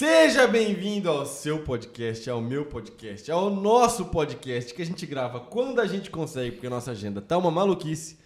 [0.00, 5.40] Seja bem-vindo ao seu podcast, ao meu podcast, ao nosso podcast que a gente grava
[5.40, 8.18] quando a gente consegue, porque a nossa agenda tá uma maluquice.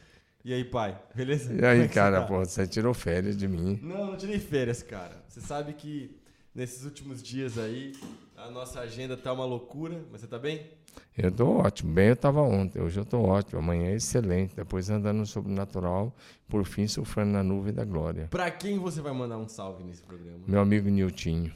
[0.45, 0.96] E aí, pai?
[1.12, 1.52] Beleza?
[1.52, 2.29] E é aí, que cara, você tá?
[2.29, 3.80] pô, você tirou férias de mim.
[3.82, 5.20] Não, não tirei férias, cara.
[5.27, 6.16] Você sabe que
[6.55, 7.91] nesses últimos dias aí
[8.36, 10.70] a nossa agenda tá uma loucura, mas você tá bem?
[11.18, 11.93] Eu tô ótimo.
[11.93, 12.80] Bem, eu tava ontem.
[12.80, 13.59] Hoje eu tô ótimo.
[13.59, 14.54] Amanhã é excelente.
[14.54, 16.14] Depois andando no sobrenatural.
[16.48, 18.28] Por fim, surfando na nuvem da glória.
[18.30, 20.38] Pra quem você vai mandar um salve nesse programa?
[20.47, 21.52] Meu amigo Niltinho.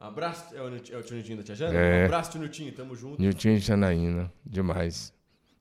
[0.00, 1.78] Abraço, é o, é o tio Niltinho da Tia Jana?
[1.78, 2.06] É.
[2.06, 3.20] Abraço, tio Niltinho, tamo junto.
[3.20, 4.32] Niltinho e Janaína.
[4.46, 5.12] Demais.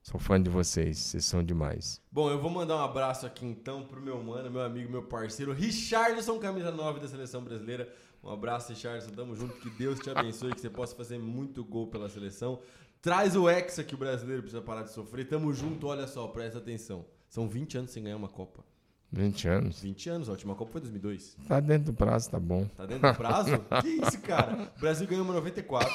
[0.01, 0.97] Sou fã de vocês.
[0.97, 2.01] Vocês são demais.
[2.09, 5.51] Bom, eu vou mandar um abraço aqui então pro meu mano, meu amigo, meu parceiro,
[5.51, 7.93] Richardson, camisa 9 da seleção brasileira.
[8.23, 11.87] Um abraço, Richardson, tamo junto, que Deus te abençoe, que você possa fazer muito gol
[11.87, 12.61] pela seleção.
[13.01, 15.27] Traz o Hexa que o brasileiro precisa parar de sofrer.
[15.27, 17.05] Tamo junto, olha só, presta atenção.
[17.27, 18.63] São 20 anos sem ganhar uma Copa.
[19.11, 19.81] 20 anos.
[19.81, 21.35] 20 anos, a última Copa foi 2002.
[21.47, 22.65] Tá dentro do prazo, tá bom.
[22.77, 23.51] Tá dentro do prazo?
[23.81, 24.71] que isso, cara?
[24.75, 25.91] O Brasil ganhou uma 94,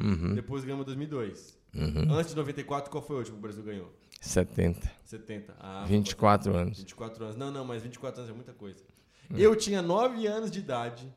[0.00, 0.34] Uhum.
[0.34, 1.58] depois ganhou uma 2002.
[1.74, 2.12] Uhum.
[2.12, 3.92] Antes de 94, qual foi o último que o Brasil ganhou?
[4.20, 4.90] 70.
[5.04, 5.54] 70.
[5.58, 6.78] Ah, 24 anos.
[6.78, 7.36] 24 anos.
[7.36, 8.82] Não, não, mas 24 anos é muita coisa.
[9.30, 11.12] Eu tinha 9 anos de idade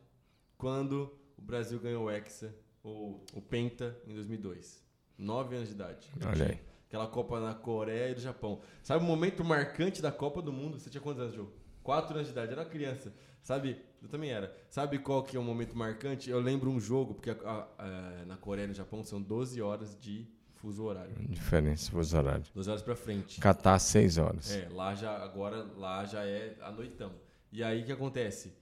[0.57, 4.81] quando o Brasil ganhou o Hexa, ou o Penta, em 2002.
[5.17, 6.07] 9 anos de idade.
[6.25, 6.59] Olha aí.
[6.95, 8.61] Aquela Copa na Coreia e no Japão.
[8.81, 10.79] Sabe o momento marcante da Copa do Mundo?
[10.79, 11.47] Você tinha quantos anos, Joe?
[11.83, 12.53] 4 anos de idade.
[12.53, 13.13] Era criança.
[13.43, 13.81] Sabe?
[14.01, 14.55] Eu também era.
[14.69, 16.29] Sabe qual que é o momento marcante?
[16.29, 19.61] Eu lembro um jogo, porque a- a- a- na Coreia e no Japão são 12
[19.61, 21.13] horas de fuso horário.
[21.27, 22.43] Diferença, fuso horário.
[22.55, 23.41] 12 horas pra frente.
[23.41, 24.55] Catar 6 horas.
[24.55, 27.11] É, lá já, agora lá já é a noitão.
[27.51, 28.53] E aí o que acontece?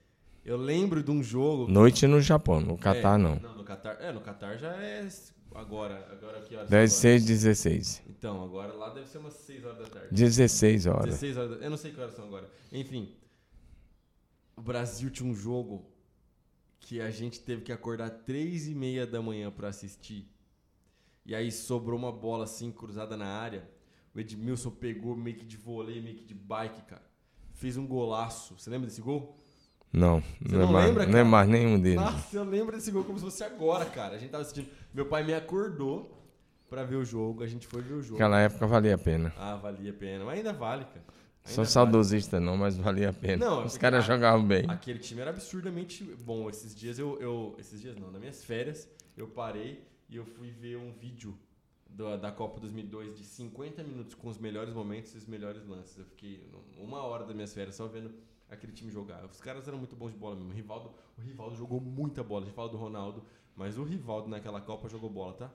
[0.43, 1.71] Eu lembro de um jogo.
[1.71, 3.35] Noite no Japão, no Catar é, não.
[3.35, 4.01] Não, no Catar.
[4.01, 5.07] É, no Catar já é
[5.55, 6.07] agora.
[6.11, 6.69] Agora que horas?
[6.69, 7.27] Deve são ser agora?
[7.27, 8.03] 16.
[8.09, 10.07] Então, agora lá deve ser umas 6 horas da tarde.
[10.15, 11.05] 16 horas.
[11.05, 11.59] 16 horas.
[11.59, 12.49] da- Eu não sei que horas são agora.
[12.71, 13.13] Enfim.
[14.55, 15.85] O Brasil tinha um jogo
[16.79, 20.29] que a gente teve que acordar 3 e meia da manhã pra assistir.
[21.25, 23.67] E aí sobrou uma bola assim cruzada na área.
[24.13, 27.01] O Edmilson pegou meio que de vôlei, meio que de bike, cara.
[27.53, 28.57] Fez um golaço.
[28.59, 29.37] Você lembra desse gol?
[29.93, 31.25] Não, Você não, é não mais, lembra, não é cara?
[31.25, 31.99] mais nenhum deles.
[32.01, 34.15] Nossa, eu lembro desse gol como se fosse agora, cara.
[34.15, 34.67] A gente tava assistindo.
[34.93, 36.19] Meu pai me acordou
[36.67, 37.43] pra ver o jogo.
[37.43, 38.13] A gente foi ver o jogo.
[38.19, 39.31] Naquela época valia a pena.
[39.37, 40.25] Ah, valia a pena.
[40.25, 41.03] Mas ainda vale, cara.
[41.45, 41.67] Ainda Sou vale.
[41.73, 43.45] saudosista não, mas valia a pena.
[43.45, 44.65] Não, Os porque caras jogavam bem.
[44.67, 46.49] Aquele time era absurdamente bom.
[46.49, 47.55] Esses dias eu, eu.
[47.59, 51.37] Esses dias não, nas minhas férias, eu parei e eu fui ver um vídeo
[51.87, 55.97] da, da Copa 2002 de 50 minutos com os melhores momentos e os melhores lances.
[55.99, 56.49] Eu fiquei
[56.79, 58.11] uma hora das minhas férias só vendo
[58.49, 59.25] aquele time jogar.
[59.25, 60.51] Os caras eram muito bons de bola mesmo.
[60.51, 62.43] O Rivaldo, o Rivaldo jogou muita bola.
[62.43, 65.51] A gente fala do Ronaldo, mas o Rivaldo naquela Copa jogou bola, tá?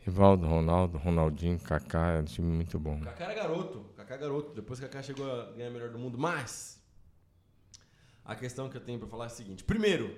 [0.00, 3.00] Rivaldo, Ronaldo, Ronaldinho, Kaká, era um time muito bom.
[3.00, 3.86] Kaká era garoto.
[3.96, 4.54] Kaká é garoto.
[4.54, 6.18] Depois que Kaká chegou a ganhar melhor do mundo.
[6.18, 6.78] Mas
[8.24, 9.64] a questão que eu tenho pra falar é a seguinte.
[9.64, 10.14] Primeiro,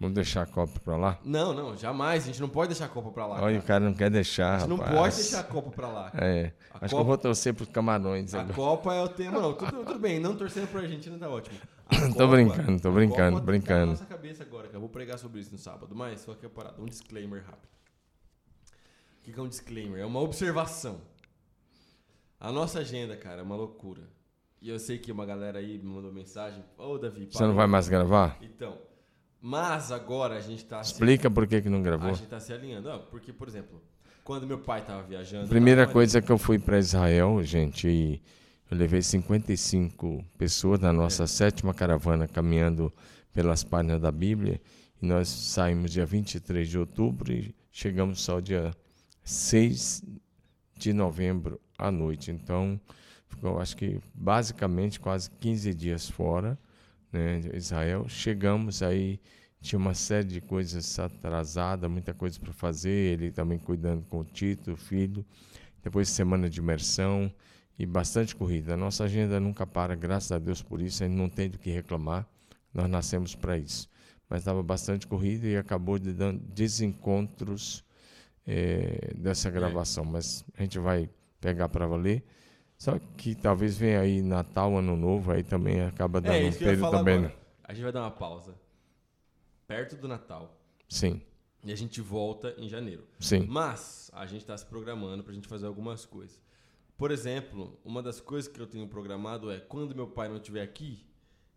[0.00, 1.18] Vamos deixar a Copa pra lá?
[1.24, 2.22] Não, não, jamais.
[2.22, 3.42] A gente não pode deixar a Copa pra lá.
[3.42, 3.80] Olha, o cara.
[3.80, 4.96] cara não quer a deixar, gente não rapaz.
[4.96, 6.12] pode deixar a Copa pra lá.
[6.14, 8.54] É, A acho que Copa- eu vou torcer pros camarões A agora.
[8.54, 9.40] Copa é o tema.
[9.40, 11.58] Não, tudo, tudo bem, não torcendo pra Argentina tá ótimo.
[11.88, 13.80] A Tô Copa- brincando, tô a brincando, Copa Tá brincando.
[13.80, 14.76] na nossa cabeça agora, cara.
[14.76, 16.80] Eu vou pregar sobre isso no sábado, mas só que é parada.
[16.80, 17.68] Um disclaimer rápido.
[19.20, 20.00] O que que é um disclaimer?
[20.00, 21.00] É uma observação.
[22.38, 24.02] A nossa agenda, cara, é uma loucura.
[24.62, 26.64] E eu sei que uma galera aí me mandou mensagem.
[26.76, 27.48] Ô, Davi, Você parou.
[27.48, 28.36] não vai mais gravar?
[28.40, 28.78] Então,
[29.40, 30.82] mas agora a gente tá...
[30.82, 32.14] se- Explica por que, que não A gravou.
[32.14, 32.90] gente tá se alinhando.
[32.90, 33.82] Ah, porque, por exemplo,
[34.24, 35.48] quando meu pai tava viajando...
[35.48, 38.22] Primeira tava- coisa que eu fui para Israel, gente, e
[38.70, 42.92] eu levei 55 pessoas na nossa sétima caravana caminhando
[43.32, 44.60] pelas páginas da Bíblia.
[45.00, 48.74] E nós saímos dia 23 de outubro e chegamos só dia
[49.22, 50.02] 6
[50.76, 52.30] de novembro à noite.
[52.32, 52.80] Então,
[53.28, 56.58] ficou acho que basicamente quase 15 dias fora,
[57.12, 58.08] né, Israel.
[58.08, 59.20] Chegamos aí,
[59.60, 64.24] tinha uma série de coisas atrasadas, muita coisa para fazer, ele também cuidando com o
[64.24, 65.24] Tito, o filho.
[65.82, 67.32] Depois semana de imersão
[67.78, 68.74] e bastante corrida.
[68.74, 71.58] A nossa agenda nunca para, graças a Deus por isso, a gente não tem do
[71.58, 72.26] que reclamar.
[72.74, 73.88] Nós nascemos para isso.
[74.28, 77.84] Mas estava bastante corrida e acabou de dando desencontros
[78.46, 80.04] eh, dessa gravação.
[80.04, 81.08] Mas a gente vai
[81.40, 82.24] pegar para valer.
[82.78, 86.98] Só que talvez venha aí Natal, Ano Novo, aí também acaba dando É, um falar
[86.98, 87.14] também.
[87.16, 87.28] agora.
[87.34, 87.34] né?
[87.64, 88.54] A gente vai dar uma pausa.
[89.66, 90.56] Perto do Natal.
[90.88, 91.20] Sim,
[91.64, 93.04] E a gente volta em janeiro.
[93.18, 93.44] sim.
[93.48, 96.40] Mas a gente tá se programando pra gente fazer algumas coisas.
[96.96, 100.62] Por exemplo, uma das coisas que eu tenho programado é quando meu pai não estiver
[100.62, 101.04] aqui,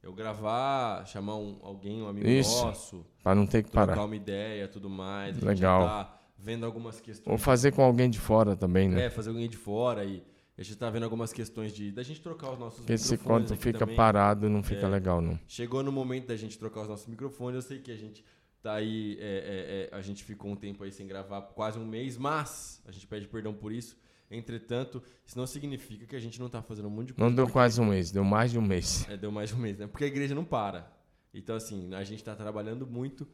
[0.03, 2.65] eu gravar, chamar um, alguém, um amigo Isso.
[2.65, 4.06] nosso, Para não ter que trocar parar.
[4.06, 5.38] uma ideia tudo mais.
[5.38, 5.83] A gente Legal.
[5.85, 7.31] tá vendo algumas questões.
[7.31, 9.06] Ou fazer com alguém de fora também, né?
[9.06, 10.24] É, fazer alguém de fora e
[10.61, 13.53] A gente tá vendo algumas questões de da gente trocar os nossos esse microfones conto
[13.55, 13.95] aqui fica também.
[13.95, 14.89] parado, não fica É.
[14.89, 15.39] legal, não.
[15.47, 17.55] Chegou no momento da gente trocar os nossos microfones.
[17.55, 18.23] Eu sei que a gente
[18.61, 21.85] tá aí, é, é, é, a gente ficou um tempo aí sem gravar, quase um
[21.85, 23.97] mês, mas a gente pede perdão por isso.
[24.29, 27.27] Entretanto, isso não significa que a gente não tá fazendo um monte de coisa.
[27.27, 29.07] Não deu quase um mês, deu mais de um mês.
[29.09, 29.87] É, deu mais de um mês, né?
[29.87, 30.95] Porque a igreja não para.
[31.33, 33.27] Então, assim, a gente tá trabalhando muito.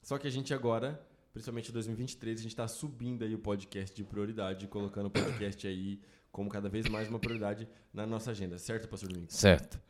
[0.00, 3.96] Só que a gente agora, principalmente em 2023, a gente tá subindo aí o podcast
[3.96, 8.58] de prioridade, colocando o podcast aí como cada vez mais uma prioridade na nossa agenda,
[8.58, 9.34] certo, pastor Domingos?
[9.34, 9.80] Certo.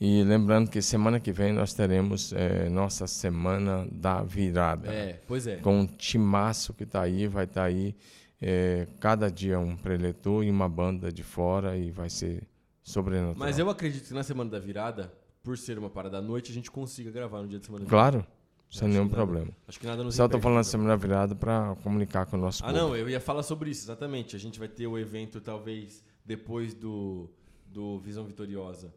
[0.00, 4.92] E lembrando que semana que vem nós teremos eh, nossa semana da virada.
[4.92, 5.56] É, pois é.
[5.56, 7.94] Com um timaço que está aí, vai estar aí
[8.42, 12.42] eh, cada dia um preletor e uma banda de fora e vai ser
[12.82, 13.36] sobrenatural.
[13.38, 16.54] Mas eu acredito que na semana da virada, por ser uma parada à noite, a
[16.54, 18.10] gente consiga gravar no dia de semana da virada.
[18.10, 18.26] Claro,
[18.70, 19.50] sem nenhum nada- problema.
[19.68, 20.70] Acho que nada nos Só estou falando então.
[20.70, 22.78] semana da virada para comunicar com o nosso Ah, povo.
[22.78, 24.34] não, eu ia falar sobre isso, exatamente.
[24.34, 27.28] A gente vai ter o evento, talvez, depois do,
[27.66, 28.92] do Visão Vitoriosa.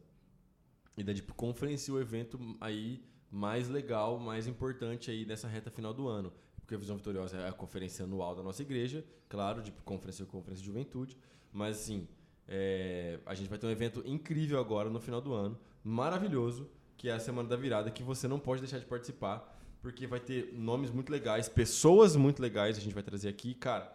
[0.97, 5.93] E da Deep Conference, o evento aí mais legal, mais importante aí nessa reta final
[5.93, 6.33] do ano.
[6.61, 10.25] Porque a Visão Vitoriosa é a conferência anual da nossa igreja, claro, Deep Conference é
[10.25, 11.15] a conferência de juventude.
[11.53, 12.07] Mas, assim,
[12.47, 16.67] é, a gente vai ter um evento incrível agora no final do ano, maravilhoso,
[16.97, 19.55] que é a Semana da Virada, que você não pode deixar de participar,
[19.87, 23.89] porque vai ter nomes muito legais, pessoas muito legais a gente vai trazer aqui, cara,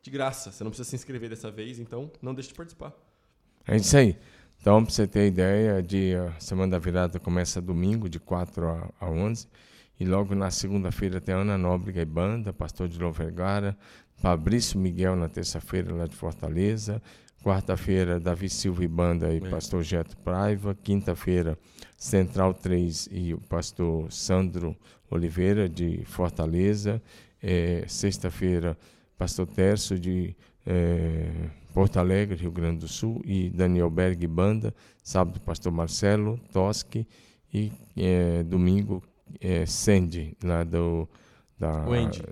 [0.00, 0.52] de graça.
[0.52, 2.92] Você não precisa se inscrever dessa vez, então não deixe de participar.
[3.66, 4.16] É isso aí.
[4.60, 8.88] Então, para você ter ideia, de, a Semana da Virada começa domingo, de 4 a,
[9.00, 9.48] a 11.
[9.98, 13.76] E logo na segunda-feira tem Ana Nóbrega e Banda, Pastor de Vergara,
[14.14, 17.02] Fabrício Miguel na terça-feira, lá de Fortaleza.
[17.42, 19.40] Quarta-feira, Davi Silva e Banda e É.
[19.40, 20.74] Pastor Geto Praiva.
[20.82, 21.58] Quinta-feira,
[21.96, 24.76] Central 3 e o Pastor Sandro
[25.10, 27.02] Oliveira, de Fortaleza.
[27.42, 28.76] Eh, Sexta-feira,
[29.16, 34.74] Pastor Terço, de eh, Porto Alegre, Rio Grande do Sul, e Daniel Berg e Banda.
[35.02, 37.06] Sábado, Pastor Marcelo Toschi.
[37.52, 39.02] E eh, domingo,
[39.40, 41.08] eh, Sandy, lá do.
[41.58, 42.22] Da, O Andy.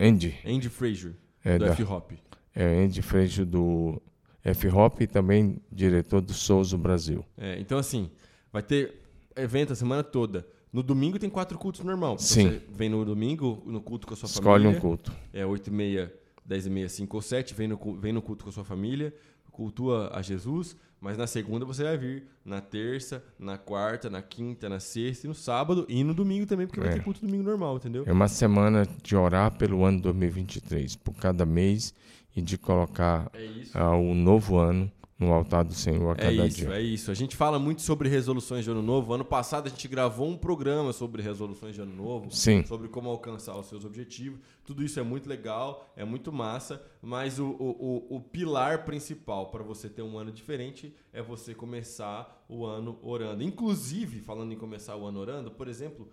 [0.00, 0.34] Andy.
[0.44, 1.14] Andy Fraser,
[1.44, 2.12] É, do da- F-Hop.
[2.54, 4.02] é, Andy Freixo do
[4.50, 7.24] F-Hop e também diretor do Souza Brasil.
[7.36, 8.10] É, então, assim,
[8.52, 8.94] vai ter
[9.36, 10.46] evento a semana toda.
[10.72, 12.14] No domingo tem quatro cultos normal.
[12.14, 12.48] Então, Sim.
[12.50, 14.78] Você vem no domingo, no culto com a sua Escolhe família.
[14.78, 15.12] um culto.
[15.32, 16.14] É 8 e meia,
[16.44, 17.54] 10 e meia, 5 ou 7.
[17.54, 19.14] Vem no, vem no culto com a sua família.
[19.50, 20.76] Cultua a Jesus.
[21.00, 22.24] Mas na segunda você vai vir.
[22.44, 25.86] Na terça, na quarta, na quinta, na sexta e no sábado.
[25.88, 26.92] E no domingo também, porque vai É.
[26.94, 28.04] ter culto domingo normal, entendeu?
[28.06, 31.94] É uma semana de orar pelo ano 2023, por cada mês,
[32.36, 36.46] e de colocar É ah, o novo ano no altar do Senhor a É cada
[36.46, 36.74] isso, dia.
[36.74, 37.10] é isso.
[37.10, 39.14] A gente fala muito sobre resoluções de ano novo.
[39.14, 42.62] Ano passado a gente gravou um programa sobre resoluções de ano novo, Sim.
[42.66, 44.38] sobre como alcançar os seus objetivos.
[44.66, 49.46] Tudo isso é muito legal, é muito massa, mas o, o, o, o pilar principal
[49.46, 53.42] para você ter um ano diferente é você começar o ano orando.
[53.42, 56.10] Inclusive, falando em começar o ano orando, por exemplo,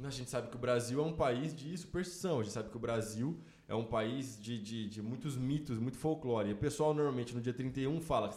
[0.00, 2.38] a gente sabe que o Brasil é um país de superstição.
[2.38, 3.36] A gente sabe que o Brasil
[3.68, 6.50] é um país de, de, de muitos mitos, muito folclore.
[6.50, 8.30] E o pessoal normalmente no dia 31 fala: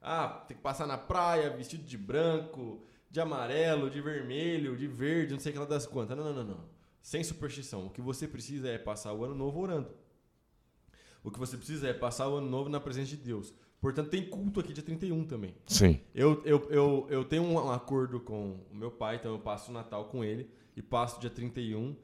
[0.00, 5.32] ah, tem que passar na praia vestido de branco, de amarelo, de vermelho, de verde,
[5.32, 6.16] não sei o que lá das quantas.
[6.16, 6.64] Não, não, não, não.
[7.02, 7.86] Sem superstição.
[7.86, 9.88] O que você precisa é passar o ano novo orando.
[11.22, 13.52] O que você precisa é passar o ano novo na presença de Deus.
[13.80, 15.54] Portanto, tem culto aqui dia 31 também.
[15.66, 16.00] Sim.
[16.14, 19.74] Eu, eu, eu, eu tenho um acordo com o meu pai, então eu passo o
[19.74, 21.96] Natal com ele e passo dia 31 na-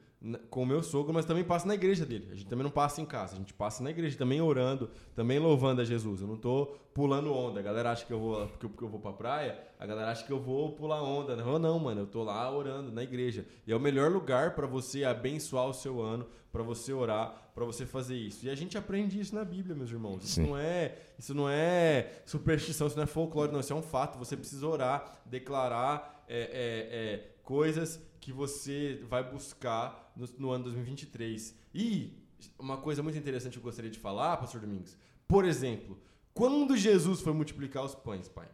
[0.49, 2.29] com o meu sogro, mas também passo na igreja dele.
[2.31, 5.37] A gente também não passa em casa, a gente passa na igreja, também orando, também
[5.37, 6.21] louvando a Jesus.
[6.21, 7.59] Eu não tô pulando onda.
[7.59, 10.11] A galera acha que eu vou, porque eu, porque eu vou pra praia, a galera
[10.11, 11.35] acha que eu vou pular onda.
[11.35, 13.45] Não, não, mano, eu tô lá orando na igreja.
[13.67, 17.65] E é o melhor lugar para você abençoar o seu ano, para você orar, para
[17.65, 18.45] você fazer isso.
[18.45, 20.23] E a gente aprende isso na Bíblia, meus irmãos.
[20.23, 20.47] Isso Sim.
[20.47, 24.17] não é, isso não é superstição, isso não é folclore, não, isso é um fato.
[24.19, 30.65] Você precisa orar, declarar é, é, é, coisas que você vai buscar no, no ano
[30.65, 31.55] 2023.
[31.73, 32.13] E
[32.59, 35.97] uma coisa muito interessante que eu gostaria de falar, Pastor Domingos, por exemplo,
[36.33, 38.47] quando Jesus foi multiplicar os pães, pai,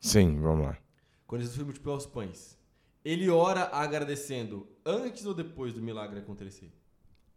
[0.00, 0.78] Sim, vamos lá.
[1.26, 2.58] quando Jesus foi multiplicar os pães,
[3.04, 6.70] ele ora agradecendo antes ou depois do milagre acontecer?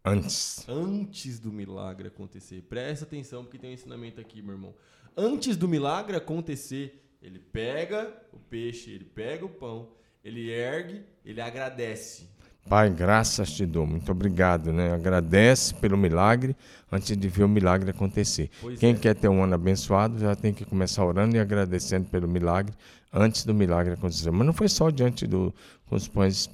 [0.04, 0.68] Antes.
[0.68, 2.62] Antes do milagre acontecer.
[2.62, 4.74] Presta atenção porque tem um ensinamento aqui, meu irmão.
[5.16, 9.92] Antes do milagre acontecer, ele pega o peixe, ele pega o pão,
[10.22, 12.28] ele ergue, ele agradece.
[12.68, 13.86] Pai, graças te dou.
[13.86, 14.92] Muito obrigado, né?
[14.92, 16.56] Agradece pelo milagre
[16.90, 18.50] antes de ver o milagre acontecer.
[18.60, 18.94] Pois Quem é.
[18.94, 22.74] quer ter um ano abençoado já tem que começar orando e agradecendo pelo milagre
[23.12, 24.30] antes do milagre acontecer.
[24.30, 25.54] Mas não foi só diante do
[25.86, 26.50] com os pães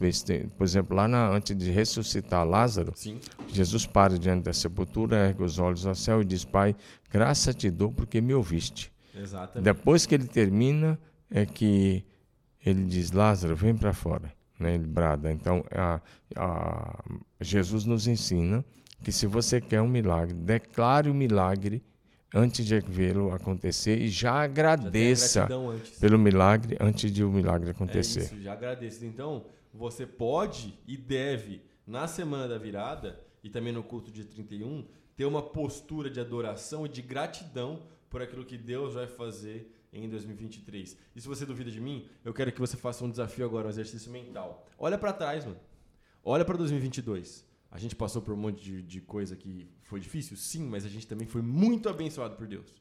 [0.57, 3.19] Por exemplo, lá na, antes de ressuscitar Lázaro, Sim.
[3.49, 6.75] Jesus para diante da sepultura, ergue os olhos ao céu e diz: Pai,
[7.11, 8.93] graça te dou porque me ouviste.
[9.15, 9.65] Exatamente.
[9.65, 10.99] Depois que ele termina,
[11.31, 12.05] é que
[12.65, 14.40] ele diz: Lázaro, vem para fora.
[14.61, 14.79] Né?
[14.79, 15.33] Brada.
[15.33, 16.01] Então, a,
[16.37, 17.05] a,
[17.41, 18.65] Jesus nos ensina
[19.03, 21.83] que se você quer um milagre, declare o milagre
[22.35, 28.21] antes de vê-lo acontecer e já agradeça Já pelo milagre antes de o milagre acontecer.
[28.21, 29.05] É isso, já agradeço.
[29.05, 34.85] Então, você pode e deve, na semana da virada e também no culto de 31,
[35.17, 40.09] ter uma postura de adoração e de gratidão por aquilo que Deus vai fazer em
[40.09, 40.97] 2023.
[41.15, 43.71] E se você duvida de mim, eu quero que você faça um desafio agora, um
[43.71, 44.67] exercício mental.
[44.79, 45.59] Olha para trás, mano.
[46.23, 47.49] Olha para 2022.
[47.71, 50.37] A gente passou por um monte de, de coisa que foi difícil?
[50.37, 52.75] Sim, mas a gente também foi muito abençoado por Deus.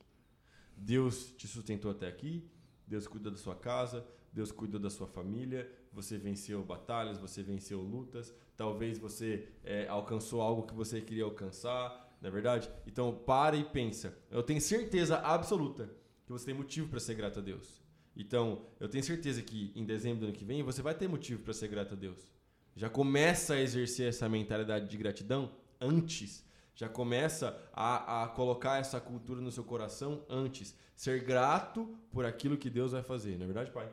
[0.76, 2.50] Deus te sustentou até aqui,
[2.88, 7.82] Deus cuida da sua casa, Deus cuidou da sua família, você venceu batalhas, você venceu
[7.82, 12.70] lutas, talvez você é, alcançou algo que você queria alcançar, não é verdade?
[12.88, 14.18] Então para e pensa.
[14.32, 15.99] Eu tenho certeza absoluta
[16.30, 17.82] que você tem motivo para ser grato a Deus.
[18.16, 21.42] Então, eu tenho certeza que em dezembro do ano que vem você vai ter motivo
[21.42, 22.32] para ser grato a Deus.
[22.76, 26.46] Já começa a exercer essa mentalidade de gratidão antes.
[26.76, 30.76] Já começa a, a colocar essa cultura no seu coração antes.
[30.96, 33.90] Ser grato por aquilo que Deus vai fazer, não é verdade, Pai?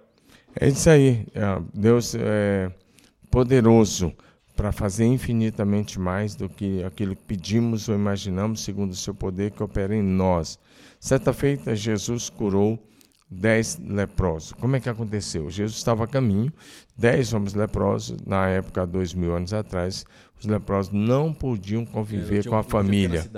[0.60, 1.26] É isso aí.
[1.32, 1.40] É,
[1.72, 2.70] Deus é
[3.30, 4.14] poderoso
[4.56, 9.50] para fazer infinitamente mais do que aquilo que pedimos ou imaginamos, segundo o seu poder
[9.50, 10.58] que opera em nós.
[10.98, 12.82] Certa feita, Jesus curou
[13.30, 14.52] dez leprosos.
[14.52, 15.50] Como é que aconteceu?
[15.50, 16.52] Jesus estava a caminho,
[16.96, 20.06] dez homens leprosos, na época, dois mil anos atrás,
[20.40, 23.28] os leprosos não podiam conviver não com a família.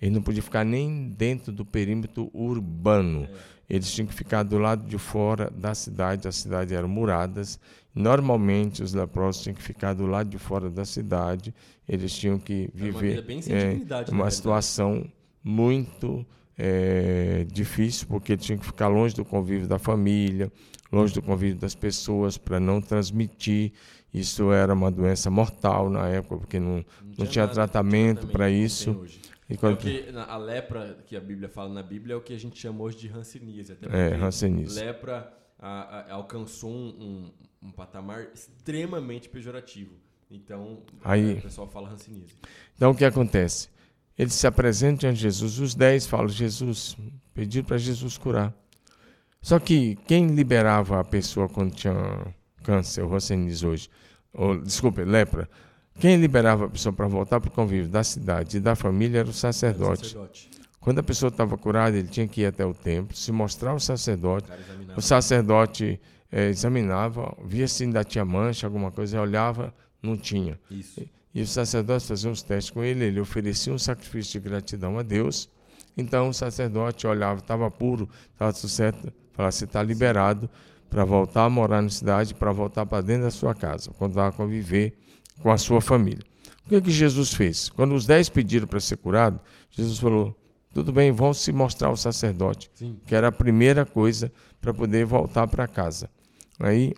[0.00, 3.28] Eles não podiam ficar nem dentro do perímetro urbano.
[3.30, 3.54] É.
[3.68, 7.58] Eles tinham que ficar do lado de fora da cidade, as cidades eram muradas.
[7.94, 11.54] Normalmente os leprosos tinham que ficar do lado de fora da cidade,
[11.88, 15.06] eles tinham que viver é, uma situação
[15.42, 16.26] muito
[16.58, 20.50] é, difícil, porque eles tinham que ficar longe do convívio da família,
[20.90, 23.72] longe do convívio das pessoas, para não transmitir.
[24.12, 26.84] Isso era uma doença mortal na época, porque não, não,
[27.18, 29.04] não tinha, nada, tratamento para isso.
[29.48, 29.74] E quando...
[29.74, 32.58] é que a lepra que a Bíblia fala na Bíblia é o que a gente
[32.58, 33.72] chama hoje de hanseníase.
[33.72, 34.80] Até é, hanseníase.
[34.80, 37.32] Lepra a, a, alcançou um,
[37.62, 39.94] um, um, patamar extremamente pejorativo.
[40.30, 42.34] Então, Aí, o pessoal fala hanseníase.
[42.74, 43.68] Então, o que acontece?
[44.18, 46.96] Eles se apresentam a Jesus, os dez falam, Jesus,
[47.32, 48.54] pediram para Jesus curar.
[49.40, 51.94] Só que quem liberava a pessoa quando tinha
[52.62, 53.90] câncer, ou hanseníase hoje,
[54.32, 55.48] ou, desculpe, lepra,
[55.98, 59.28] quem liberava a pessoa para voltar para o convívio da cidade e da família era
[59.28, 59.84] o sacerdote.
[59.84, 60.63] Era o sacerdote.
[60.84, 63.80] Quando a pessoa estava curada, ele tinha que ir até o templo, se mostrar ao
[63.80, 64.50] sacerdote.
[64.94, 65.98] O, o sacerdote
[66.30, 69.72] é, examinava, via se ainda tinha mancha, alguma coisa, olhava,
[70.02, 70.60] não tinha.
[70.70, 70.84] E,
[71.36, 75.02] e o sacerdote fazia uns testes com ele, ele oferecia um sacrifício de gratidão a
[75.02, 75.48] Deus.
[75.96, 80.50] Então o sacerdote olhava, estava puro, estava tudo certo, falava: você está liberado
[80.90, 84.32] para voltar a morar na cidade, para voltar para dentro da sua casa, continuar a
[84.32, 84.92] conviver
[85.40, 86.22] com a sua família.
[86.66, 87.70] O que, que Jesus fez?
[87.70, 90.36] Quando os dez pediram para ser curado, Jesus falou:
[90.74, 92.98] tudo bem, vão se mostrar ao sacerdote, Sim.
[93.06, 96.10] que era a primeira coisa para poder voltar para casa.
[96.58, 96.92] Aí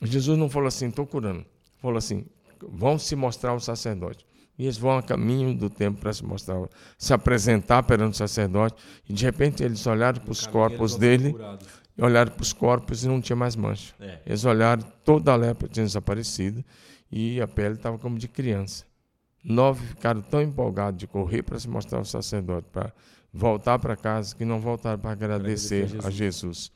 [0.00, 1.44] Jesus não falou assim, estou curando.
[1.78, 2.24] Falou assim,
[2.62, 4.24] vão se mostrar ao sacerdote.
[4.56, 6.56] E eles vão a caminho do tempo para se mostrar,
[6.96, 8.76] se apresentar perante o sacerdote.
[9.08, 11.34] E de repente eles olharam para os corpos dele,
[11.98, 13.92] olharam para os corpos e não tinha mais mancha.
[13.98, 14.20] É.
[14.24, 16.64] Eles olharam, toda a lepra tinha desaparecido
[17.10, 18.84] e a pele estava como de criança.
[19.44, 22.92] Nove ficaram tão empolgados de correr para se mostrar ao sacerdote, para
[23.32, 26.06] voltar para casa, que não voltaram para agradecer, agradecer a, Jesus.
[26.06, 26.72] a Jesus.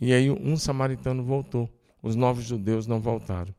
[0.00, 1.70] E aí um samaritano voltou.
[2.02, 3.54] Os nove judeus não voltaram.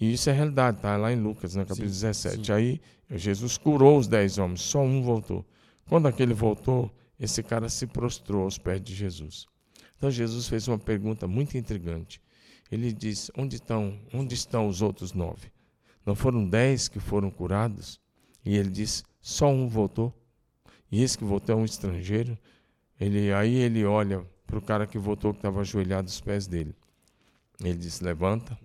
[0.00, 2.46] E isso é realidade, está lá em Lucas, no capítulo sim, 17.
[2.46, 2.52] Sim.
[2.52, 2.80] Aí
[3.10, 5.44] Jesus curou os dez homens, só um voltou.
[5.88, 9.46] Quando aquele voltou, esse cara se prostrou aos pés de Jesus.
[9.96, 12.20] Então Jesus fez uma pergunta muito intrigante.
[12.70, 15.52] Ele diz: Onde estão, onde estão os outros nove?
[16.04, 18.00] Não foram dez que foram curados?
[18.44, 20.12] E ele diz: Só um voltou.
[20.90, 22.38] E esse que voltou é um estrangeiro.
[23.00, 26.74] Ele, aí ele olha para o cara que voltou, que estava ajoelhado aos pés dele.
[27.60, 28.58] Ele diz: Levanta,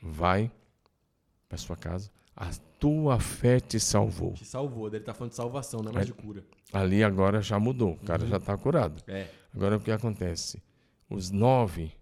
[0.00, 0.50] vai
[1.48, 2.10] para sua casa.
[2.34, 4.32] A tua fé te salvou.
[4.32, 4.86] Te salvou.
[4.86, 6.44] Ele está falando de salvação, não é mais de cura.
[6.72, 7.92] Ali agora já mudou.
[7.92, 8.28] O cara uhum.
[8.28, 9.02] já está curado.
[9.06, 9.28] É.
[9.54, 10.62] Agora o que acontece?
[11.10, 11.92] Os nove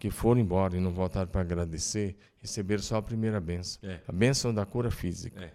[0.00, 3.78] que foram embora e não voltaram para agradecer, receberam só a primeira benção.
[3.82, 4.00] É.
[4.08, 5.44] A benção da cura física.
[5.44, 5.52] É.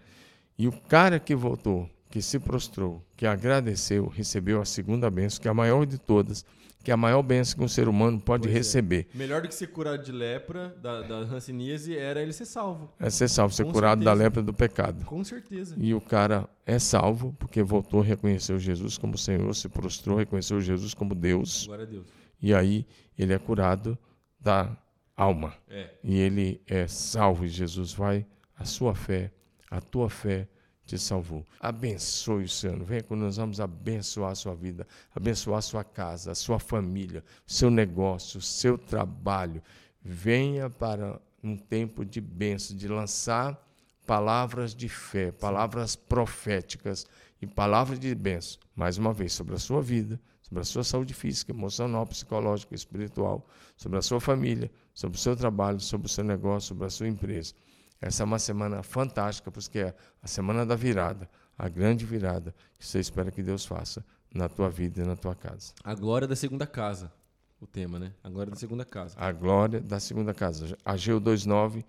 [0.55, 5.47] E o cara que voltou, que se prostrou, que agradeceu, recebeu a segunda bênção, que
[5.47, 6.45] é a maior de todas,
[6.83, 8.57] que é a maior bênção que um ser humano pode Pois é.
[8.59, 9.07] receber.
[9.15, 12.93] Melhor do que ser curado de lepra, da, da hanseníase, era ele ser salvo.
[12.99, 14.23] É ser salvo, ser Com curado da certeza.
[14.23, 15.05] lepra do pecado.
[15.05, 15.75] Com certeza.
[15.79, 20.93] E o cara é salvo porque voltou, reconheceu Jesus como Senhor, se prostrou, reconheceu Jesus
[20.93, 21.65] como Deus.
[21.65, 22.05] Glória a Deus.
[22.39, 22.85] E aí
[23.17, 23.97] ele é curado
[24.45, 24.77] da
[25.17, 25.55] alma.
[25.67, 25.89] É.
[26.03, 27.45] E ele é salvo.
[27.45, 28.25] E Jesus vai,
[28.55, 29.31] a sua fé,
[29.71, 30.47] a tua fé
[30.85, 31.43] te salvou.
[31.59, 32.81] Abençoe o Senhor.
[32.83, 37.23] Venha que nós vamos abençoar a sua vida, abençoar a sua casa, a sua família,
[37.47, 39.63] o seu negócio, o seu trabalho.
[39.99, 43.59] Venha para um tempo de bênção, de lançar
[44.05, 47.07] palavras de fé, palavras proféticas
[47.41, 51.13] e palavras de bênção, mais uma vez, sobre a sua vida, sobre a sua saúde
[51.13, 56.23] física, emocional, psicológica, espiritual, sobre a sua família, sobre o seu trabalho, sobre o seu
[56.23, 57.55] negócio, sobre a sua empresa.
[57.99, 62.85] Essa é uma semana fantástica, porque é a semana da virada, a grande virada que
[62.85, 65.73] você espera que Deus faça na tua vida e na tua casa.
[65.83, 67.11] A glória da segunda casa.
[67.59, 68.13] O tema, né?
[68.23, 69.15] A glória da segunda casa.
[69.17, 70.77] A glória da segunda casa.
[70.85, 71.83] Ageu 2,9,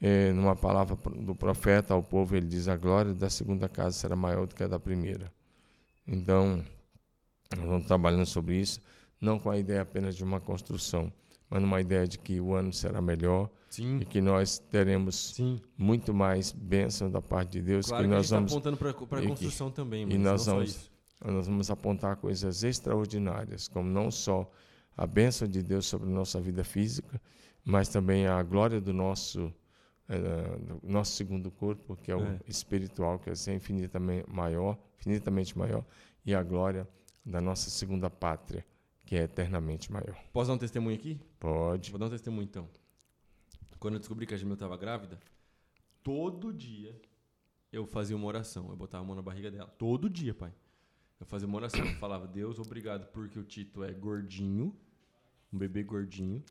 [0.00, 4.14] eh, numa palavra do profeta ao povo, ele diz: A glória da segunda casa será
[4.14, 5.32] maior do que a da primeira.
[6.06, 6.62] Então,
[7.56, 8.80] nós vamos trabalhando sobre isso,
[9.20, 11.12] não com a ideia apenas de uma construção,
[11.48, 13.98] mas numa ideia de que o ano será melhor Sim.
[14.00, 15.60] e que nós teremos Sim.
[15.76, 18.52] muito mais bênção da parte de Deus, Claro que que, a nós gente tá vamos
[18.52, 20.90] apontando para a e que- construção também, e mas nós não só vamos- isso.
[21.24, 24.50] nós vamos apontar coisas extraordinárias, como não só
[24.96, 27.20] a bênção de Deus sobre a nossa vida física,
[27.64, 29.52] mas também a glória do nosso,
[30.08, 32.40] do nosso segundo corpo, que é o É.
[32.46, 35.84] espiritual, que é infinitamente maior, infinitamente maior,
[36.26, 36.86] e a glória
[37.28, 38.64] da nossa segunda pátria,
[39.04, 40.16] que é eternamente maior.
[40.32, 41.20] Posso dar um testemunho aqui?
[41.38, 41.90] Pode.
[41.90, 42.68] Vou dar um testemunho então.
[43.78, 45.20] Quando eu descobri que a Jamil estava grávida,
[46.02, 46.98] todo dia
[47.70, 48.70] eu fazia uma oração.
[48.70, 49.68] Eu botava a mão na barriga dela.
[49.78, 50.52] Todo dia, pai.
[51.20, 51.84] Eu fazia uma oração.
[51.84, 54.74] Eu falava, Deus, obrigado porque o Tito é gordinho,
[55.52, 56.42] um bebê gordinho,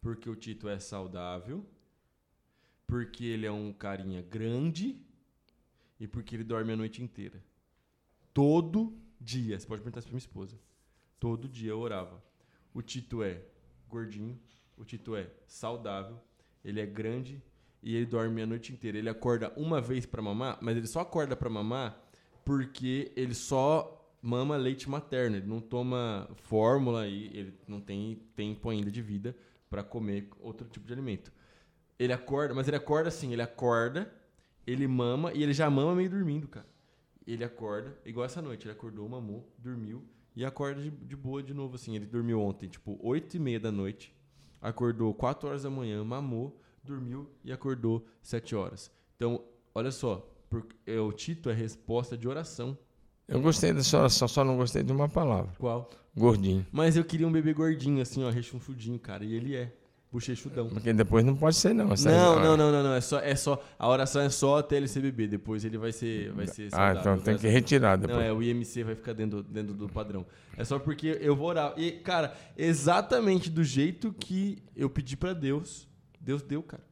[0.00, 1.66] porque o Tito é saudável,
[2.86, 5.04] porque ele é um carinha grande
[5.98, 7.42] e porque ele dorme a noite inteira.
[8.32, 9.58] Todo dia.
[9.58, 10.58] Você pode perguntar isso pra minha esposa.
[11.18, 12.22] Todo dia eu orava.
[12.74, 13.42] O Tito é
[13.88, 14.38] gordinho,
[14.76, 16.18] o Tito é saudável,
[16.64, 17.42] ele é grande
[17.82, 18.98] e ele dorme a noite inteira.
[18.98, 22.00] Ele acorda uma vez pra mamar, mas ele só acorda pra mamar
[22.44, 25.36] porque ele só mama leite materno.
[25.36, 29.36] Ele não toma fórmula e ele não tem tempo ainda de vida
[29.68, 31.32] pra comer outro tipo de alimento.
[31.98, 34.12] Ele acorda, mas ele acorda assim, ele acorda,
[34.66, 36.71] ele mama e ele já mama meio dormindo, cara.
[37.26, 40.02] Ele acorda, igual essa noite, ele acordou, mamou, dormiu
[40.34, 41.94] e acorda de, de boa de novo, assim.
[41.94, 44.14] Ele dormiu ontem, tipo, 8 e meia da noite,
[44.60, 48.90] acordou 4 horas da manhã, mamou, dormiu e acordou 7 horas.
[49.16, 49.42] Então,
[49.74, 52.76] olha só, por, é, o Tito é resposta de oração.
[53.28, 55.52] Eu gostei dessa oração, só não gostei de uma palavra.
[55.58, 55.88] Qual?
[56.14, 56.66] Gordinho.
[56.70, 59.72] Mas eu queria um bebê gordinho, assim, ó, rechonchudinho, cara, e ele é.
[60.12, 60.68] Bochechudão.
[60.68, 61.86] Porque depois não pode ser, não.
[61.86, 62.92] Não, ah, não, não, não, não.
[62.92, 63.62] É só, é só.
[63.78, 65.26] A oração é só até ele ser bebê.
[65.26, 66.30] Depois ele vai ser.
[66.32, 68.18] Vai ser Ah, saudável, então tem que retirar depois.
[68.18, 70.26] Não, é, o IMC vai ficar dentro, dentro do padrão.
[70.56, 71.72] É só porque eu vou orar.
[71.78, 75.88] E, cara, exatamente do jeito que eu pedi pra Deus,
[76.20, 76.82] Deus deu, cara.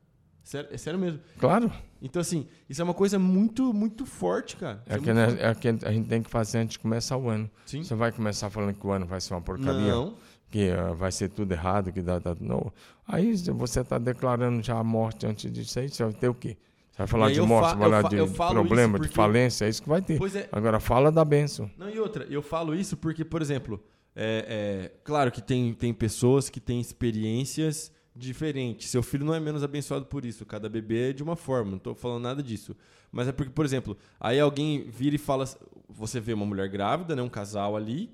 [0.43, 1.21] Sério, é sério mesmo.
[1.39, 1.71] Claro.
[2.03, 4.83] Então, assim, isso é uma coisa muito, muito forte, cara.
[4.87, 5.43] Isso É, que, né, forte.
[5.43, 7.49] é que a gente tem que fazer antes de começar o ano.
[7.67, 7.83] Sim.
[7.83, 10.15] Você vai começar falando que o ano vai ser uma porcaria, Não.
[10.51, 12.73] Que ah, vai ser tudo errado, que dá, dá não.
[13.07, 16.57] Aí você está declarando já a morte antes disso aí, você vai ter o quê?
[16.91, 19.69] Você vai falar de morte, vai falar fa- de problema, isso de porque- falência, é
[19.69, 20.21] isso que vai ter.
[20.37, 20.49] É.
[20.53, 21.71] Agora fala da bênção.
[21.79, 23.83] Não, e outra, eu falo isso porque, por exemplo,
[24.15, 28.91] é, é, claro que tem, tem pessoas que têm experiências diferentes.
[28.91, 30.45] Seu filho não é menos abençoado por isso.
[30.45, 32.77] Cada bebê é de uma forma, não tô falando nada disso.
[33.13, 35.45] Mas é porque, por exemplo, aí alguém vira e fala.
[35.89, 38.11] Você vê uma mulher grávida, né, um casal ali,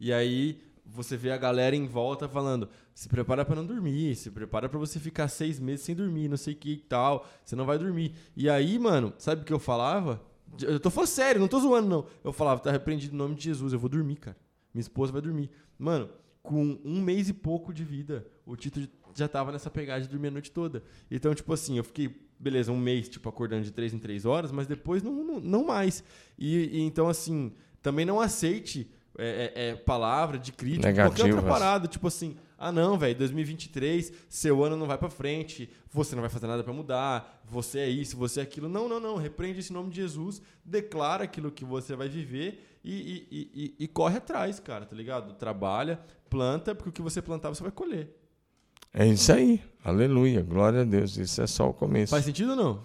[0.00, 4.30] e aí você vê a galera em volta falando: se prepara para não dormir, se
[4.30, 7.56] prepara para você ficar seis meses sem dormir, não sei o que e tal, você
[7.56, 8.14] não vai dormir.
[8.36, 10.22] E aí, mano, sabe o que eu falava?
[10.60, 12.06] Eu tô falando sério, não tô zoando, não.
[12.22, 14.36] Eu falava, tá repreendido em nome de Jesus, eu vou dormir, cara.
[14.72, 15.50] Minha esposa vai dormir.
[15.78, 16.08] Mano,
[16.42, 20.28] com um mês e pouco de vida, o Tito já tava nessa pegada de dormir
[20.28, 20.82] a noite toda.
[21.10, 24.52] Então, tipo assim, eu fiquei, beleza, um mês, tipo, acordando de três em três horas,
[24.52, 26.04] mas depois não, não, não mais.
[26.38, 31.24] E, e então, assim, também não aceite é, é, é, palavra de crítica, qualquer outra
[31.26, 31.44] Negativas.
[31.44, 31.88] parada.
[31.88, 36.30] Tipo assim, ah não, velho, 2023, seu ano não vai pra frente, você não vai
[36.30, 38.68] fazer nada pra mudar, você é isso, você é aquilo.
[38.68, 39.16] Não, não, não.
[39.16, 43.74] Repreende esse nome de Jesus, declara aquilo que você vai viver e, e, e, e-
[43.84, 45.34] e corre atrás, cara, tá ligado?
[45.34, 48.08] Trabalha, planta, porque o que você plantar você vai colher.
[48.92, 49.60] É isso aí.
[49.84, 50.40] Aleluia.
[50.42, 51.16] Glória a Deus.
[51.16, 52.10] Isso é só o começo.
[52.12, 52.82] Faz sentido ou não?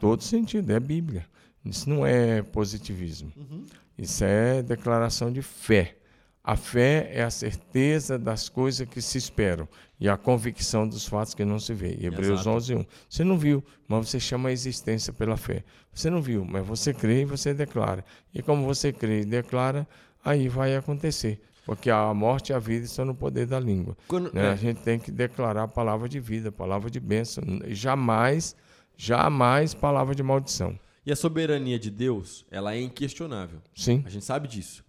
[0.00, 0.70] Todo sentido.
[0.72, 1.24] É Bíblia.
[1.64, 3.32] Isso não é positivismo.
[3.36, 3.64] Uhum.
[3.96, 5.96] Isso é declaração de fé.
[6.44, 9.68] A fé é a certeza das coisas que se esperam
[10.00, 11.96] e a convicção dos fatos que não se vê.
[12.00, 12.50] Hebreus Exato.
[12.50, 12.86] 11, 1.
[13.08, 15.62] Você não viu, mas você chama a existência pela fé.
[15.94, 18.04] Você não viu, mas você crê e você declara.
[18.34, 19.86] E como você crê e declara,
[20.24, 21.40] aí vai acontecer.
[21.64, 23.96] Porque a morte e a vida estão no poder da língua.
[24.08, 24.46] Quando- né?
[24.46, 24.50] é.
[24.50, 27.44] A gente tem que declarar a palavra de vida, a palavra de bênção.
[27.68, 28.56] Jamais,
[28.96, 30.76] jamais palavra de maldição.
[31.04, 33.60] E a soberania de Deus, ela é inquestionável.
[33.74, 34.84] Sim, A gente sabe disso.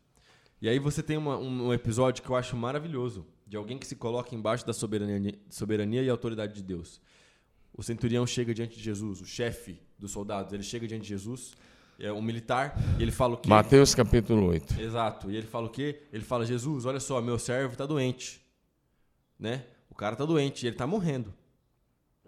[0.61, 3.85] E aí você tem uma- um, um episódio que eu acho maravilhoso, de alguém que
[3.87, 7.01] se coloca embaixo da soberania, soberania e autoridade de Deus.
[7.75, 11.53] O centurião chega diante de Jesus, o chefe dos soldados, ele chega diante de Jesus,
[11.99, 13.49] é um militar, e ele fala o quê?
[13.49, 14.79] Mateus capítulo 8.
[14.79, 15.31] Exato.
[15.31, 16.03] E ele fala o quê?
[16.11, 18.41] Ele fala: Jesus, olha só, meu servo está doente.
[19.39, 19.65] Né?
[19.89, 21.33] O cara está doente, ele está morrendo.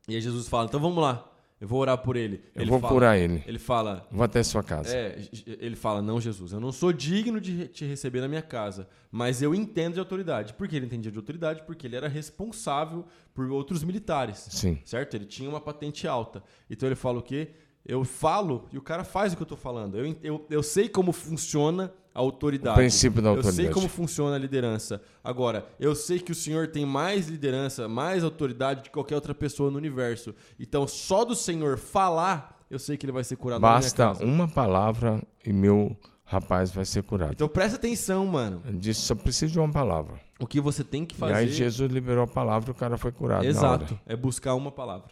[0.07, 1.31] E aí Jesus fala: então vamos lá,
[1.65, 2.43] eu vou orar por ele.
[2.53, 3.43] Eu ele vou fala, curar ele.
[3.47, 4.95] Ele fala: Vou até sua casa.
[4.95, 8.87] é, ele fala: Não, Jesus, eu não sou digno de te receber na minha casa,
[9.11, 10.53] mas eu entendo de autoridade.
[10.53, 11.63] Por que ele entendia de autoridade?
[11.65, 14.47] Porque ele era responsável por outros militares.
[14.51, 14.77] Sim.
[14.85, 15.15] Certo?
[15.15, 16.43] Ele tinha uma patente alta.
[16.69, 17.49] Então ele fala o quê?
[17.83, 19.97] Eu falo e o cara faz o que eu tô falando.
[19.97, 22.77] Eu, eu, eu sei como funciona a autoridade.
[22.77, 23.73] O princípio da Eu sei autoridade.
[23.73, 25.01] como funciona a liderança.
[25.21, 29.69] Agora, eu sei que o senhor tem mais liderança, mais autoridade que qualquer outra pessoa
[29.69, 30.33] no universo.
[30.57, 35.21] Então, só do senhor falar, eu sei que ele vai ser curado Basta uma palavra
[35.45, 37.33] e meu rapaz vai ser curado.
[37.33, 38.61] Então presta atenção, mano.
[38.65, 40.19] Ele disse, só preciso de uma palavra.
[40.39, 41.33] O que você tem que E fazer.
[41.33, 43.83] aí Jesus liberou a palavra e o cara foi curado na hora.
[43.83, 43.99] Exato.
[44.05, 45.11] É buscar uma palavra.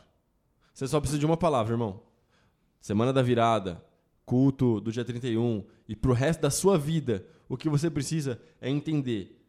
[0.73, 1.99] Você só precisa de uma palavra, irmão.
[2.81, 3.83] Semana da virada,
[4.25, 8.69] culto do dia 31 e pro resto da sua vida, o que você precisa é
[8.69, 9.39] entender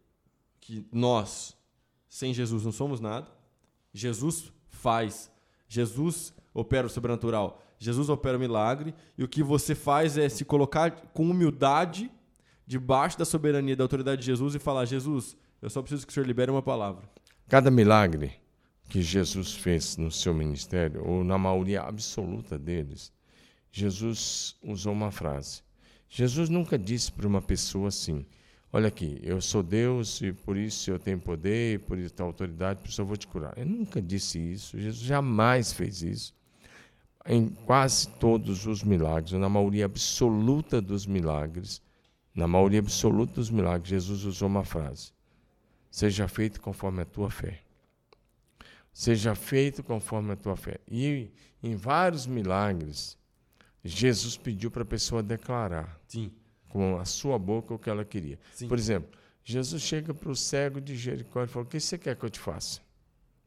[0.61, 1.57] que nós,
[2.09, 3.31] sem Jesus, não somos nada.
[3.93, 5.31] Jesus faz.
[5.69, 7.63] Jesus opera o sobrenatural.
[7.79, 8.95] Jesus opera o milagre.
[9.17, 12.11] E o que você faz é se colocar com humildade
[12.67, 16.15] debaixo da soberania da autoridade de Jesus e falar: Jesus, eu só preciso que o
[16.15, 17.09] Senhor libere uma palavra.
[17.49, 18.33] Cada milagre
[18.89, 23.13] que Jesus fez no seu ministério, ou na maioria absoluta deles,
[23.77, 25.61] Jesus usou uma frase.
[26.09, 28.25] Jesus nunca disse para uma pessoa assim:
[28.73, 32.81] Olha aqui, eu sou Deus e por isso eu tenho poder, por isso tenho autoridade,
[32.81, 33.53] por isso eu vou te curar.
[33.59, 34.79] Ele nunca disse isso.
[34.79, 36.33] Jesus jamais fez isso.
[37.27, 41.83] Em quase todos os milagres, ou na maioria absoluta dos milagres,
[42.33, 45.11] na maioria absoluta dos milagres, Jesus usou uma frase:
[45.91, 47.61] Seja feito conforme a tua fé.
[48.93, 50.79] Seja feito conforme a tua fé.
[50.89, 51.29] E
[51.61, 53.19] em vários milagres,
[53.85, 56.33] Jesus pediu para a pessoa declarar Sim.
[56.69, 58.39] com a sua boca o que ela queria.
[58.53, 58.67] Sim.
[58.67, 59.11] Por exemplo,
[59.45, 62.31] Jesus chega para o cego de Jericó e fala: O que você quer que eu
[62.31, 62.81] te faça?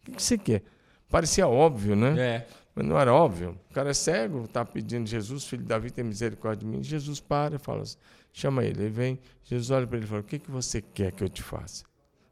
[0.08, 0.64] O que você quer?
[1.10, 2.20] Parecia óbvio, né?
[2.20, 2.48] É.
[2.76, 3.58] Mas não era óbvio.
[3.72, 6.84] O cara é cego, está pedindo Jesus, filho de Davi, tem misericórdia de mim.
[6.84, 7.98] Jesus para e fala assim,
[8.32, 8.84] chama ele.
[8.84, 11.30] Ele vem, Jesus olha para ele e fala: O que, que você quer que eu
[11.30, 11.84] te faça?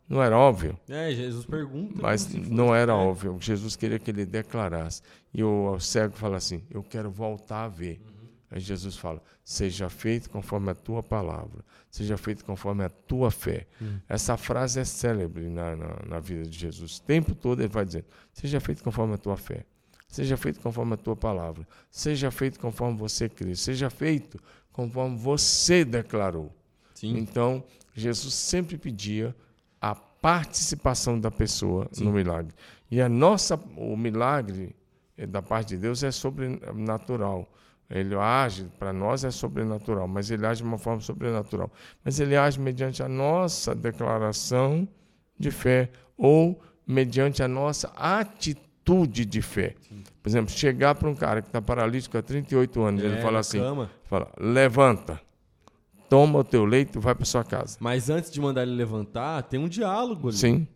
[0.07, 1.99] Não era óbvio, É, Jesus pergunta.
[2.01, 2.95] mas fosse- não era é.
[2.95, 3.37] óbvio.
[3.41, 5.01] Jesus queria que ele declarasse.
[5.33, 7.99] E o, o cego fala assim: Eu quero voltar a ver.
[8.05, 8.27] Uhum.
[8.51, 13.65] Aí Jesus fala: Seja feito conforme a tua palavra, seja feito conforme a tua fé.
[13.81, 13.99] Uhum.
[14.07, 16.97] Essa frase é célebre na, na, na vida de Jesus.
[16.97, 19.65] O tempo todo ele vai dizendo: Seja feito conforme a tua fé.
[20.07, 21.67] Seja feito conforme a tua palavra.
[21.89, 23.55] Seja feito conforme você crê.
[23.55, 24.39] Seja feito
[24.71, 26.55] conforme você declarou.
[26.93, 27.17] Sim.
[27.17, 27.63] Então,
[27.93, 29.35] Jesus sempre pedia
[29.81, 32.53] a participação da pessoa no milagre.
[32.89, 34.75] E a nossa, o milagre
[35.17, 37.51] eh, da parte de Deus é sobrenatural.
[37.89, 41.71] Ele age, para nós é sobrenatural, mas ele age de uma forma sobrenatural.
[42.03, 44.87] Mas ele age mediante a nossa declaração
[45.37, 49.75] de fé ou mediante a nossa atitude de fé.
[50.21, 53.39] Por exemplo, chegar para um cara que está paralítico há 38 anos, É, ele fala
[53.39, 53.59] assim,
[54.05, 55.21] fala, levanta,
[56.15, 57.77] toma o teu leito e vai para sua casa.
[57.79, 60.37] Mas antes de mandar ele levantar, tem um diálogo ali.
[60.37, 60.67] Sim,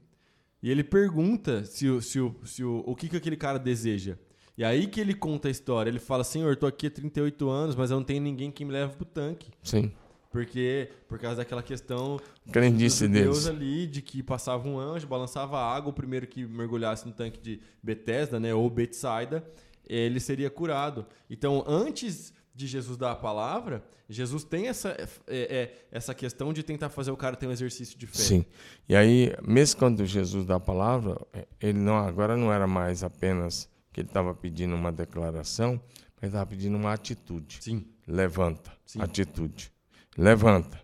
[0.62, 4.18] E ele pergunta se o, se o, se o, o que, que aquele cara deseja.
[4.58, 5.90] E aí que ele conta a história.
[5.90, 8.66] Ele fala, senhor, eu tô aqui há 38 anos, mas eu não tenho ninguém que
[8.66, 9.50] me leve pro tanque.
[9.64, 9.92] sim.
[10.32, 12.20] Porque, por causa daquela questão
[12.52, 13.48] Crendice judeus deles.
[13.48, 17.40] ali, de que passava um anjo, balançava a água, o primeiro que mergulhasse no tanque
[17.40, 19.44] de Bethesda, né, ou Betsaida,
[19.88, 21.08] ele seria curado.
[21.32, 26.62] Então, antes de Jesus dar a palavra, Jesus tem essa, é, é, essa questão de
[26.62, 28.18] tentar fazer o cara ter um exercício de fé.
[28.18, 28.46] Sim.
[28.88, 33.02] E aí, mesmo quando Jesus dá a palavra, eh, ele não agora não era mais
[33.02, 35.82] apenas que ele estava pedindo uma declaração,
[36.20, 37.60] mas estava pedindo uma atitude.
[37.62, 37.88] Sim.
[38.06, 38.72] Levanta.
[38.86, 39.02] Sim.
[39.02, 39.72] Atitude.
[40.18, 40.82] Levanta.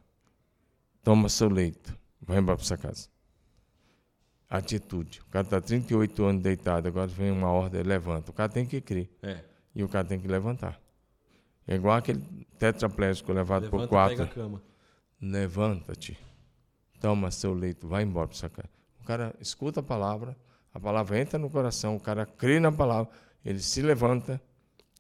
[1.03, 1.97] Toma seu leito.
[2.21, 3.09] Vai embora para sua casa.
[4.49, 5.19] Atitude.
[5.27, 8.31] O cara está 38 anos deitado, agora vem uma ordem, levanta.
[8.31, 9.09] O cara tem que crer.
[9.21, 9.43] É.
[9.75, 10.84] E o cara tem que levantar.
[11.67, 12.19] É igual aquele
[12.57, 14.61] tetraplégico levado Levanta, por quatro.
[15.21, 16.17] Levanta-te,
[16.99, 18.69] toma seu leito, vai embora para sua casa.
[19.01, 20.35] O cara escuta a palavra,
[20.73, 23.11] a palavra entra no coração, o cara crê na palavra,
[23.43, 24.41] ele se levanta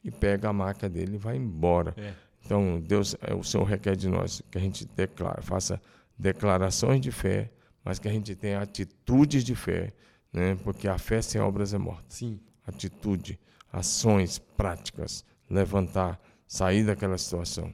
[0.03, 1.93] e pega a maca dele e vai embora.
[1.97, 2.13] É.
[2.45, 5.81] Então, Deus, é, o Senhor requer de nós que a gente declara, faça
[6.17, 7.51] declarações de fé,
[7.83, 9.93] mas que a gente tenha atitudes de fé,
[10.31, 10.55] né?
[10.63, 12.05] porque a fé sem obras é morta.
[12.07, 12.39] Sim.
[12.65, 13.39] Atitude,
[13.71, 17.73] ações práticas, levantar, sair daquela situação.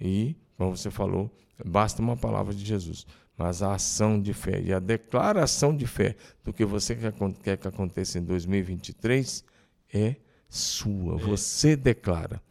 [0.00, 1.30] E, como você falou,
[1.64, 6.16] basta uma palavra de Jesus, mas a ação de fé e a declaração de fé
[6.44, 9.44] do que você quer, que aconteça em 2023
[9.92, 10.16] é
[10.48, 11.16] sua.
[11.16, 12.42] Você declara.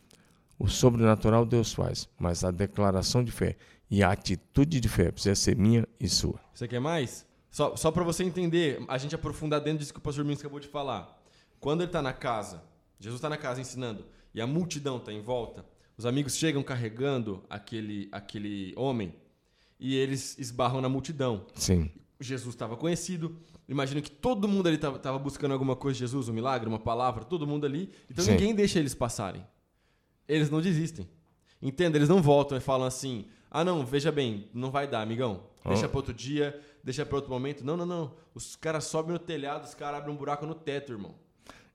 [0.58, 3.56] O sobrenatural Deus faz, mas a declaração de fé
[3.90, 6.40] e a atitude de fé precisa ser minha e sua.
[6.54, 7.26] Você quer mais?
[7.50, 10.60] Só, só para você entender, a gente aprofundar dentro disso que o pastor Minsk acabou
[10.60, 11.18] de falar.
[11.60, 12.62] Quando ele está na casa,
[13.00, 15.66] Jesus está na casa ensinando, e a multidão está em volta,
[15.98, 19.14] os amigos chegam carregando aquele, aquele homem
[19.80, 21.46] e eles esbarram na multidão.
[21.56, 21.90] Sim.
[22.20, 23.38] Jesus estava conhecido.
[23.68, 27.24] Imagino que todo mundo ali estava buscando alguma coisa de Jesus, um milagre, uma palavra,
[27.24, 27.90] todo mundo ali.
[28.10, 28.32] Então Sim.
[28.32, 29.46] ninguém deixa eles passarem.
[30.28, 31.08] Eles não desistem.
[31.62, 31.98] Entenda?
[31.98, 35.44] Eles não voltam e falam assim: ah, não, veja bem, não vai dar, amigão.
[35.66, 35.90] Deixa Oh.
[35.90, 37.64] para outro dia, deixa para outro momento.
[37.66, 38.14] Não, não, não.
[38.34, 41.16] Os caras sobem no telhado, os caras abrem um buraco no teto, irmão.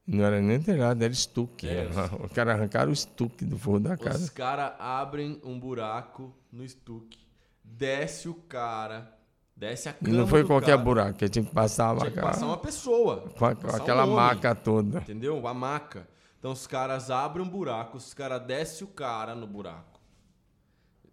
[0.07, 1.67] Não era nem telhado, era estuque.
[1.69, 1.89] É.
[2.23, 4.31] O cara arrancaram o estuque do forro da Os casa.
[4.33, 7.19] caras abrem um buraco no estuque.
[7.63, 9.17] Desce o cara,
[9.57, 10.83] desce a E cama não foi qualquer cara.
[10.83, 13.31] buraco, que tinha que passar Tinha que passar uma pessoa.
[13.39, 14.15] com, a- com um aquela homem.
[14.17, 14.99] maca toda.
[14.99, 15.47] Entendeu?
[15.49, 16.07] A maca.
[16.39, 19.99] Então os caras abrem um buraco, os caras descem o cara no buraco.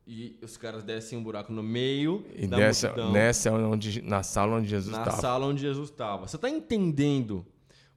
[0.06, 4.24] E os caras descem um buraco no meio E da nessa, multidão, nessa onde, na
[4.24, 5.22] sala onde Jesus na estava.
[5.22, 6.28] sala onde Jesus estava.
[6.28, 7.46] Você está entendendo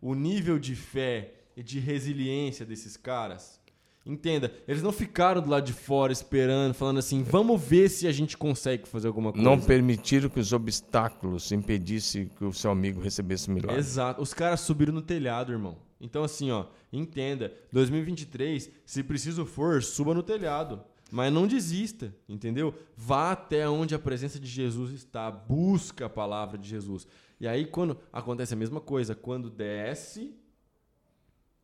[0.05, 3.59] o nível de fé e de resiliência desses caras?
[4.05, 8.13] Entenda, eles não ficaram do lado de fora esperando, falando assim, vamos ver se a
[8.13, 9.43] gente consegue fazer alguma coisa.
[9.43, 13.79] Não permitiram que os obstáculos impedissem que o seu amigo recebesse o milagre.
[13.79, 14.21] Exato.
[14.21, 15.79] Os caras subiram no telhado, irmão.
[15.99, 17.55] Então, assim, ó, entenda.
[17.73, 20.85] 2023, se preciso for, suba no telhado.
[21.15, 22.75] Mas não desista, entendeu?
[22.97, 25.31] Vá até onde a presença de Jesus está.
[25.31, 27.07] Busca a palavra de Jesus.
[27.39, 30.35] E aí, quando acontece a mesma coisa, quando desce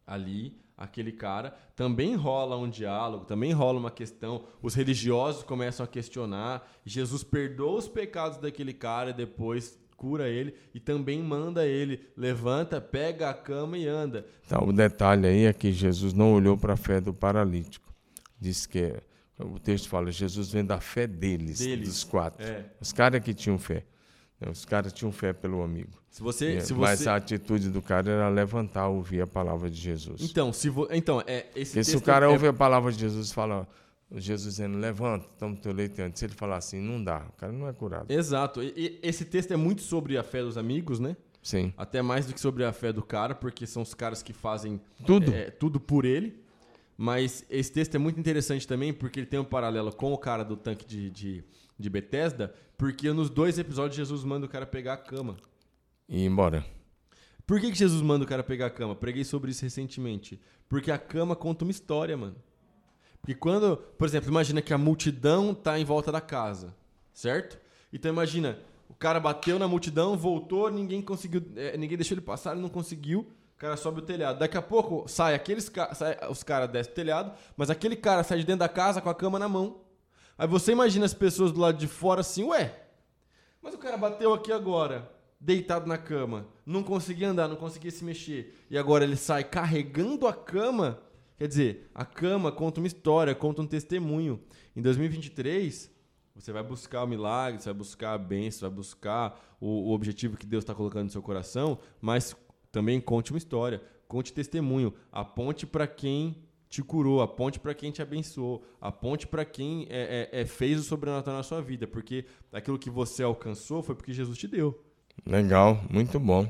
[0.07, 4.45] ali aquele cara, também rola um diálogo, também rola uma questão.
[4.63, 6.71] Os religiosos começam a questionar.
[6.87, 12.81] Jesus perdoa os pecados daquele cara e depois cura ele e também manda ele levanta,
[12.81, 14.25] pega a cama e anda.
[14.49, 17.93] Tá, o detalhe aí é que Jesus não olhou para a fé do paralítico.
[18.41, 19.10] Diz que
[19.45, 21.89] o texto fala, Jesus vem da fé deles, Deles.
[21.89, 22.45] dos quatro.
[22.45, 22.65] É.
[22.81, 23.85] Os caras que tinham fé.
[24.41, 25.91] né, Os caras tinham fé pelo amigo.
[26.11, 29.71] Se você, É, se Mas você a atitude do cara era levantar, ouvir a palavra
[29.71, 30.21] de Jesus.
[30.23, 30.89] Então, se vo...
[30.91, 32.29] então é esse Porque se o texto cara é...
[32.29, 33.69] ouve a palavra de Jesus e fala,
[34.17, 36.19] Jesus dizendo, levanta, toma teu leite antes.
[36.19, 38.11] Se ele falar assim, não dá, o cara não é curado.
[38.11, 38.61] Exato.
[38.63, 41.17] E, e esse texto é muito sobre a fé dos amigos, né?
[41.43, 41.73] Sim.
[41.77, 44.81] Até mais do que sobre a fé do cara, porque são os caras que fazem
[45.07, 45.33] Tudo.
[45.33, 46.43] é, tudo por ele.
[47.03, 50.45] Mas esse texto é muito interessante também, porque ele tem um paralelo com o cara
[50.45, 51.43] do tanque de, de,
[51.79, 55.39] de Bethesda, porque nos dois episódios Jesus manda o cara pegar a cama.
[56.07, 56.63] E ir embora.
[57.47, 58.95] Por que, que Jesus manda o cara pegar a cama?
[58.95, 60.39] Preguei sobre isso recentemente.
[60.69, 62.37] Porque a cama conta uma história, mano.
[63.23, 66.77] Porque quando, por exemplo, imagina que a multidão tá em volta da casa,
[67.15, 67.59] certo?
[67.91, 68.59] Então imagina,
[68.91, 72.69] o cara bateu na multidão, voltou, ninguém conseguiu, é, ninguém deixou ele passar, ele não
[72.69, 73.27] conseguiu.
[73.61, 74.39] Cara sobe o telhado.
[74.39, 78.23] Daqui a pouco sai aqueles ca- sai, os caras descem o telhado, mas aquele cara
[78.23, 79.83] sai de dentro da casa com a cama na mão.
[80.39, 82.75] Aí você imagina as pessoas do lado de fora assim, ué,
[83.61, 88.03] mas o cara bateu aqui agora, deitado na cama, não conseguia andar, não conseguia se
[88.03, 91.03] mexer, e agora ele sai carregando a cama.
[91.37, 94.41] Quer dizer, a cama conta uma história, conta um testemunho.
[94.75, 95.91] Em 2023,
[96.35, 100.39] você vai buscar o milagre, você vai buscar a bênção, vai buscar o, o objetivo
[100.39, 102.35] que Deus está colocando no seu coração, mas
[102.73, 106.37] também conte uma história, conte testemunho, aponte para quem
[106.69, 110.83] te curou, aponte para quem te abençoou, aponte para quem é, é- é, fez o
[110.85, 114.81] sobrenatural na sua vida, porque aquilo que você alcançou foi porque Jesus te deu.
[115.27, 116.43] Legal, muito bom.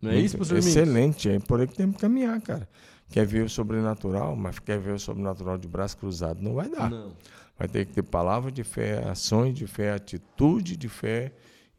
[0.00, 0.66] Não é Muito- isso, Minks?
[0.66, 2.68] Excelente, é por aí que tem que caminhar, cara.
[3.08, 6.90] Quer ver o sobrenatural, mas quer ver o sobrenatural de braço cruzado, não vai dar.
[6.90, 7.12] Não.
[7.58, 11.32] Vai ter que ter palavra de fé, ações de fé, atitude de fé,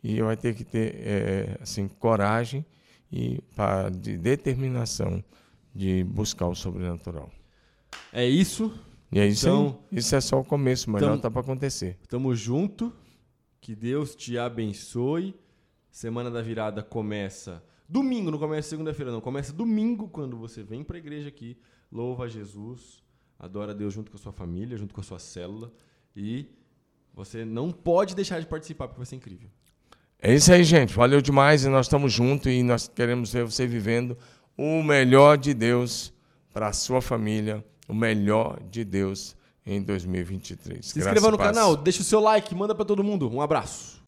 [0.03, 2.65] e vai ter que ter eh, assim coragem
[3.13, 5.23] e pa- de determinação
[5.73, 7.29] de buscar o sobrenatural.
[8.11, 8.73] É isso.
[9.11, 9.79] E é isso Então.
[9.91, 11.97] Isso é só o começo, mas não tá para acontecer.
[12.09, 12.91] Tamo junto.
[13.61, 15.35] Que Deus te abençoe.
[15.91, 19.21] Semana da virada começa domingo, não começa segunda-feira, não.
[19.21, 21.55] Começa domingo quando você vem pra igreja aqui,
[21.91, 23.03] louva a Jesus,
[23.37, 25.71] adora a Deus junto com a sua família, junto com a sua célula.
[26.15, 26.47] E
[27.13, 29.49] você não pode deixar de participar, porque vai ser incrível.
[30.25, 30.95] É isso aí, gente.
[30.95, 34.17] Valeu demais e nós estamos juntos e nós queremos ver você vivendo
[34.57, 36.13] o melhor de Deus
[36.53, 40.85] para a sua família, o melhor de Deus em 2023.
[40.85, 43.29] Se inscreva no canal, deixa o seu like, manda para todo mundo.
[43.29, 44.01] Um abraço.